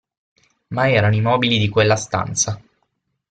[0.69, 2.59] Ma erano i mobili di quella stanza.